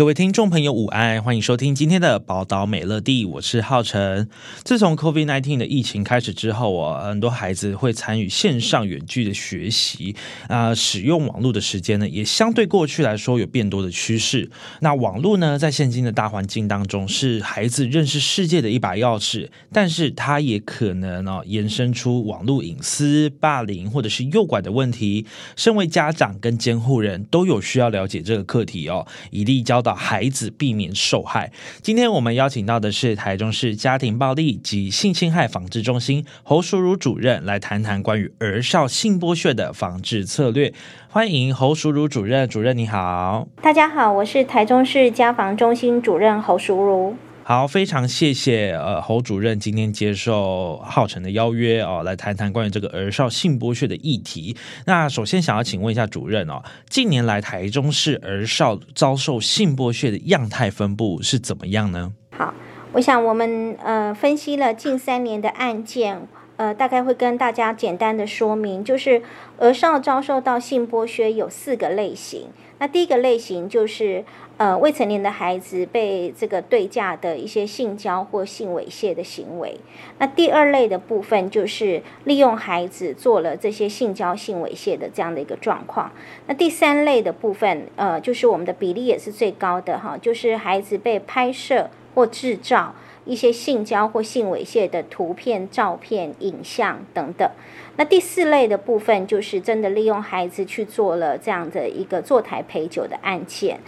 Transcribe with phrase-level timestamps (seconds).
[0.00, 4.30] 各位听众朋友，午安，欢迎收听今天的宝岛美乐蒂，我是浩辰。
[4.64, 10.16] 自从 COVID-19 的疫情开始之后啊，很多孩子会参与线上远距的学习
[10.48, 14.50] 啊，使用网络的时间呢，也相对过去来说有变多的趋势。
[14.80, 25.26] 那网络呢，在现今的大环境当中，是孩子认识世界的一把钥匙，但是它也可能哦，延伸出网络隐私、霸凌或者是诱拐的问题。
[25.56, 29.89] 身为家长跟监护人都有需要了解这个课题哦，以利教导。
[29.94, 31.50] 孩子避免受害。
[31.82, 40.72] 今天我们邀请到的是台中市家庭暴力及性侵害防治中心侯淑如主任，来谈谈关于儿少性剥削的防治策略。
[41.08, 43.48] 欢迎侯淑如主任，主任你好。
[43.60, 47.16] 大家好，我是台中市家防中心主任侯淑如。
[47.50, 54.56] 好，非常谢谢呃侯主任今天接受浩辰的邀约哦，来谈谈关于这个儿少性剥削的议题。
[54.86, 62.12] 那首先想要请问一下主任哦，近年来台中市儿少遭受性剥削的样态分布是怎么样呢？
[62.30, 62.54] 好，
[62.92, 69.20] 我想我们呃分析了近三年的案件，呃大概会跟大家简单的说明，就是
[69.58, 72.46] 儿少遭受到性剥削有四个类型。
[72.80, 74.24] 那第一个类型就是。
[74.60, 79.74] 呃，未成年的孩子被这个对价的一些性交或性猥亵的行为。
[80.18, 86.12] 那第二类的部分就是利用孩子做了这些性交、性猥亵的这样的一个状况。
[86.46, 92.94] 那第三类的部分，呃，就是我们的比例也是最高的哈，就是孩子被拍摄或制造
[93.30, 97.48] 一些性交或性猥亵的图片、照片、影像等等。
[97.96, 103.78] 那第四类的部分，就是真的利用孩子去做了这样的一个坐台陪酒的案件。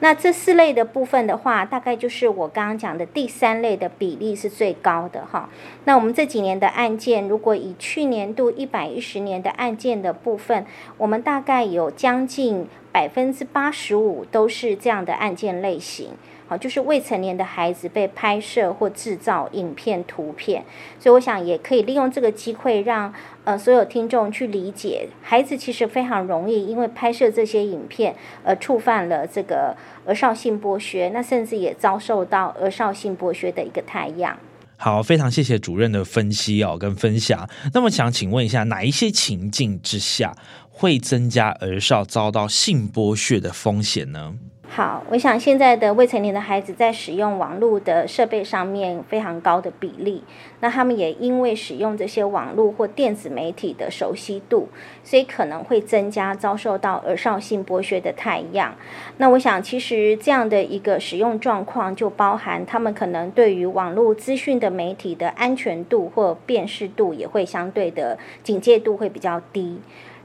[0.00, 5.48] 那这四类的部分的话，大概就是我刚刚讲的第三类的比例是最高的哈。
[5.84, 10.66] 那我们这几年的案件，如果以去年度一百一十年的案件的部分，
[10.98, 16.08] 我们大概有将近百分之八十五都是这样的案件类型。
[16.50, 20.64] 好，就是未成年的孩子被拍摄或制造影片、图片，
[20.98, 34.36] 所以我想也可以利用这个机会让呃所有听众去理解，孩子其实非常容易因为拍摄这些影片而触犯了这个儿少性剥削，那甚至也遭受到儿少性剥削的一个太阳。
[34.76, 37.48] 好，非常谢谢主任的分析哦跟分享。
[37.72, 40.34] 那么想请问一下，哪一些情境之下
[40.68, 44.34] 会增加儿少遭到性剥削的风险呢？
[44.72, 50.22] 好，我想现在的未成年的孩子在使用网络的设备上面非常高的比例，
[50.60, 54.68] 那他们也因为使用这些网络或电子媒体的熟悉度，
[55.02, 58.72] 所以可能会增加遭受到耳少性剥削的态样。
[59.16, 69.80] 那我想，其实这样的一个使用状况，就包含他们可能对于网络资讯的媒体的安全度或辨识度也会相对的警戒度会比较低。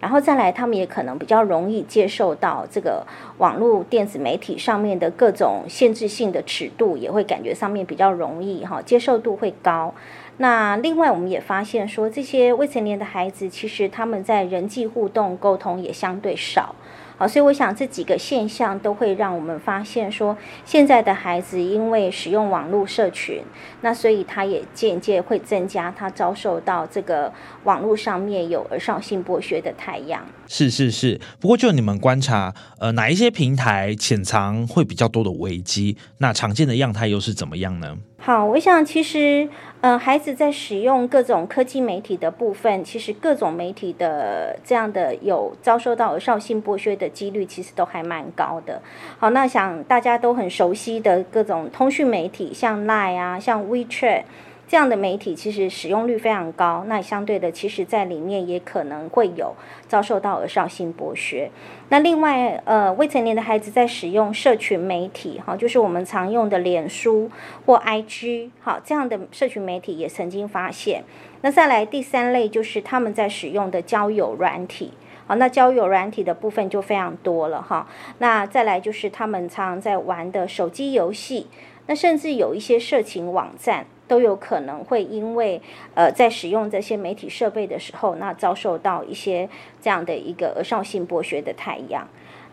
[0.06, 3.04] 然后再来，他们也可能比较容易接受到这个
[3.40, 9.92] 网络电子媒体上面的各种限制性的尺度，也会感觉上面比较容易哈，接受度会高。
[10.38, 16.76] 那另外，我们也发现说，这些未成年的孩子其实他们在人际互动沟通也相对少。
[17.18, 23.42] 好，所以我想这几个现象都会让我们发现说，现在的孩子因为使用网络社群，
[23.82, 27.32] 那所以他也间接会增加他遭受到这个
[27.64, 30.26] 网络上面有儿少性剥削的太阳。
[30.48, 35.98] 是是是，不过就你们观察，呃，哪一些平台潜藏会比较多的危机？
[36.18, 37.98] 那常见的样态又是怎么样呢？
[38.18, 39.48] 好，我想其实，
[39.82, 48.82] 嗯，孩子在使用各种科技媒体的部分，其实各种媒体的这样的有遭受到儿少性剥削的几率，其实都还蛮高的。
[49.20, 54.24] 好，那想大家都很熟悉的各种通讯媒体，像 Line 啊，像 WeChat。
[54.68, 59.54] 这样的媒体其实使用率非常高，那相对的，其实在里面也可能会有
[59.88, 61.52] 遭受到儿少性剥削。
[61.90, 67.30] 那另外，呃，未成年的孩子在使用社群媒体，哈，就是我们常用的脸书
[67.66, 71.04] 或 IG，好，这样的社群媒体也曾经发现。
[71.42, 74.94] 那再来第三类就是他们在使用的交友软体，
[75.28, 77.88] 好，那交友软体的部分就非常多了，哈。
[78.18, 81.46] 那再来就是他们常常在玩的手机游戏，
[81.86, 83.86] 那甚至有一些色情网站。
[84.08, 85.62] 都有可能会因为
[85.94, 89.50] 呃在使用这些媒体设备的时候，那遭受到一些
[89.82, 92.08] 这样的一个儿少性剥削的太阳。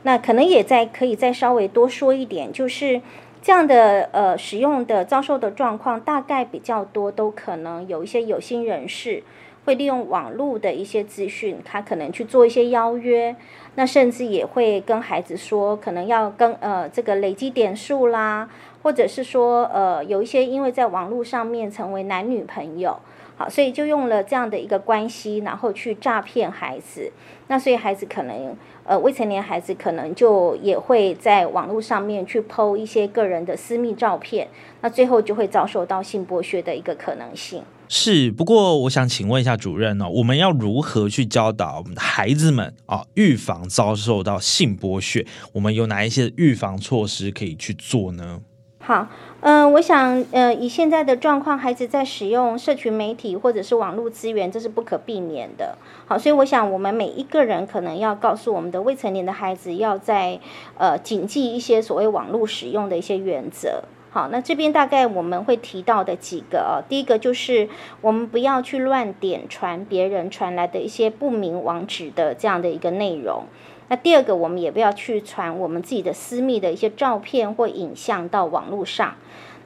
[0.04, 3.00] 那可能也在可以再稍微多说一点，就是
[3.40, 9.22] 这样的呃使用的遭受的状况，大概比较多，都可能有一些有心人士
[9.64, 13.36] 会利用网络的一些资讯，他可能去做一些邀约，
[13.76, 18.48] 那甚至也会跟孩子说，可能要跟呃这个累积点数啦，
[18.82, 22.98] 或者是说呃有一些因为在网络上面成为男女朋友。
[23.34, 27.10] 好，所以就用了这样的一个关系，然后去诈骗孩子。
[27.48, 34.46] 那所以孩子可能，呃，未成年孩子可能就也会在网络上面去剖一些个人的私密照片，
[34.82, 37.62] 那最后就会遭受到性剥削的一个可能性。
[37.88, 45.26] 是，不过我想请问一下主任呢，我们要如何去教导我们的孩子们啊，预防遭受到性剥削？
[45.54, 48.42] 我们有哪一些预防措施可以去做呢？
[48.84, 49.06] 好，
[49.42, 55.78] 嗯、我想，呃，以现在的状况，孩子在使用社群媒体或者是网络资源，这是不可避免的。
[56.04, 60.40] 好，所以我想，我们每一个人可能要告诉我们的未成年的孩子，要在
[60.76, 63.84] 呃谨记一些所谓网络使用的一些原则。
[64.10, 67.68] 好，那这边大概我们会提到的几个哦，第一个就是
[68.00, 73.44] 我们不要去乱点传别人传来的一些不明网址的这样的一个内容。
[73.92, 79.16] 那第二个，我们也不要去传我们自己的私密的一些照片或影像到网络上。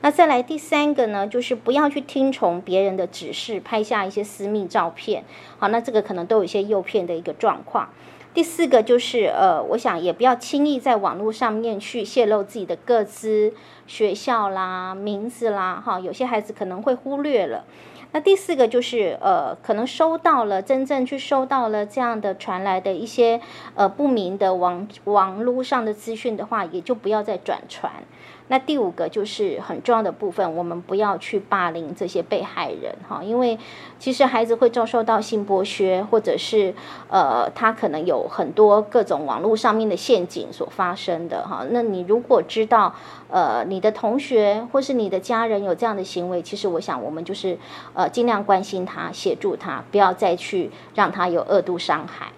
[0.01, 5.23] 那再来第三个呢，就是不要去听从别人的指示拍下一些私密照片。
[5.61, 7.89] 好，那这个可能都有一些诱骗的一个状况。
[8.35, 13.55] 第四个就是呃，我想也不要轻易在网络上面去泄露自己的个资、
[13.87, 17.65] 学校啦、名字啦，哈，有些孩子可能会忽略了。
[18.13, 23.41] 那第四个就是，呃，可能收到了，真正去收到了这样的传来的一些，
[23.75, 27.93] 呃，不明的网网络上的资讯的话，也就不要再转传。
[28.49, 33.59] 那第五个就是很重要的部分，我们不要去霸凌这些被害人哈，因为
[33.99, 36.73] 其实孩子会遭受到性剥削，或者是
[37.11, 41.67] 呃，他可能有很多各种网络上面的陷阱所发生的哈。
[41.71, 42.95] 那你如果知道
[43.29, 47.59] 呃你的同学或是你的家人有这样的行为，其实我想我们就是
[47.97, 52.31] 呃尽量关心他，协助他，不要再去让他有恶度伤害。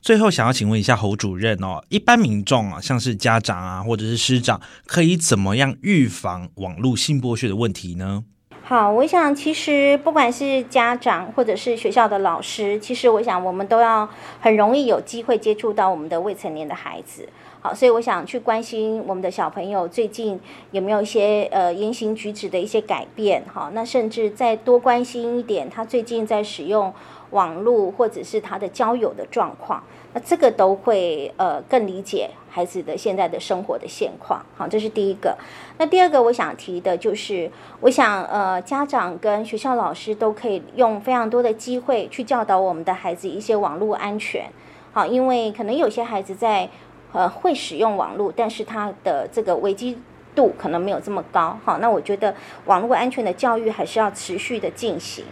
[0.00, 8.24] 最后，想要请问一下侯主任哦，一般民众啊，像是家长啊，或者是师长，可以怎么样预防网络性剥削的问题呢？
[8.72, 14.08] 好，我想其实不管是家长或者是学校的老师，其实我想我们都要
[14.40, 17.28] 很容易有机会接触到我们的未成年的孩子。
[17.60, 20.40] 好，所以我想去关心我们的小朋友最近
[20.70, 23.42] 有没有一些呃言行举止的一些改变。
[23.52, 26.90] 好，那甚至再多关心一点，他最近在使用。
[27.32, 29.82] 网络或者是他的交友的状况，
[30.14, 34.44] 那这个都会呃更理解孩子的现在的生活的现况。
[34.56, 35.36] 好，这是第一个。
[35.78, 37.50] 那第二个我想提的就是，
[37.80, 44.44] 我想呃家长跟学校老师都可以用非常多的机会去教导我们的孩子一些网络安全。
[44.92, 46.68] 好，因为可能有些孩子在
[47.12, 49.98] 呃会使用网络，但是他的这个危机
[50.34, 51.58] 度可能没有这么高。
[51.64, 52.34] 好，那我觉得
[52.66, 55.24] 网络安全的教育还是要持续的进行。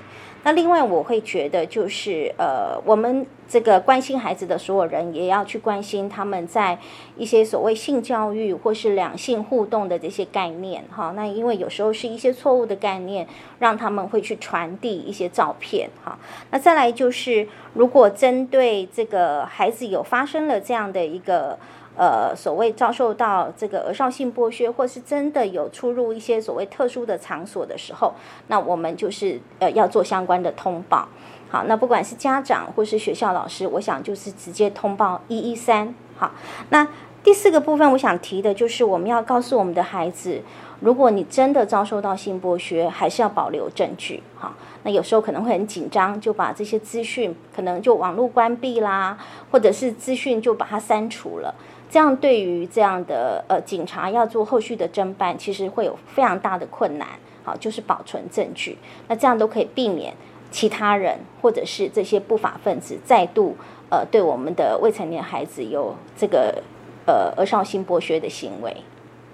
[0.43, 6.79] 那另外，我会觉得就是，呃，我们这个关心孩子的所有人，也要去关心他们在
[7.17, 11.13] 一些所谓性教育或是两性互动的这些概念，哈。
[11.15, 13.29] 那因为有时候是一些错误的概念，
[13.59, 16.19] 让他们会去传递一些照片，哈。
[16.51, 21.59] 那再来就是，如果针对这个孩子有发生了这样的一个。
[22.01, 28.15] 呃，所谓遭受到这个儿少性剥削，或是真的有出入一些所谓特殊的场所的时候，
[28.47, 31.07] 那我们就是呃要做相关的通报。
[31.51, 35.95] 好，那不管是家长或是学校老师，我想就是直接通报一一三。
[36.17, 36.33] 好，
[36.71, 36.89] 那
[37.23, 40.41] 第四个部分我想提的就是我们要告诉我们的孩子，
[40.81, 44.23] 如果你真的遭受到性剥削，还是要保留证据。
[44.37, 49.19] 好，那有时候可能会很紧张，就把这些资讯可能就网络关闭啦，
[49.51, 51.55] 或者是资讯就把它删除了。
[51.91, 57.09] 这样对于这样的呃警察要做后续的侦办，其实会有非常大的困难。
[57.43, 58.79] 好，就是保存证据，
[59.09, 60.15] 那这样都可以避免
[60.51, 63.57] 其他人或者是这些不法分子再度
[63.89, 66.63] 呃对我们的未成年孩子有这个
[67.07, 68.77] 呃儿少性剥削的行为。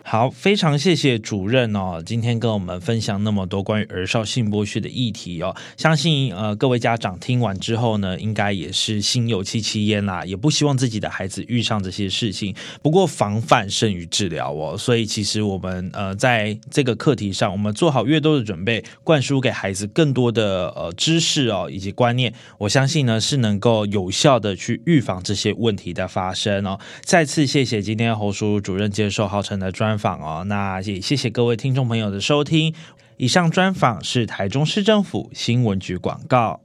[0.08, 12.54] 好，非常谢谢主任哦，今天跟我们分享那么多关于儿少性剥削的议题哦，相信呃各位家长听完之后呢，应该也是心有戚戚焉啦，也不希望自己的孩子遇上这些事情。
[12.80, 26.78] 不过防范胜于治疗哦，所以其实我们呃在这个课题上，我们做好越多的准备，灌输给孩子更多的呃知识哦以及观念，我相信呢是能够有效的去预防这些问题的发生哦。
[27.02, 32.74] 再次谢谢今天侯叔叔主任接受浩辰的专访哦那也谢谢各位听众朋友的收听。
[33.18, 36.60] 以上专访是台中市政府新闻局广告。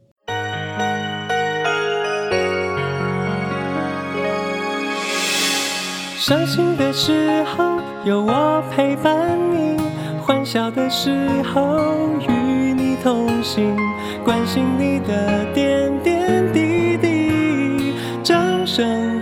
[6.17, 9.75] 伤心的时候有我陪伴你
[10.21, 11.09] 欢笑的时
[11.41, 11.79] 候
[12.27, 13.75] 与你同行
[14.23, 19.20] 关心你的点点滴滴掌声